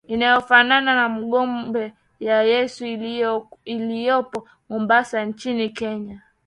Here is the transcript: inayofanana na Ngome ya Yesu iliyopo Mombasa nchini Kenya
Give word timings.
inayofanana 0.13 0.91
na 0.95 1.09
Ngome 1.09 1.93
ya 2.19 2.37
Yesu 2.43 2.85
iliyopo 3.65 4.47
Mombasa 4.69 5.25
nchini 5.25 5.69
Kenya 5.69 6.21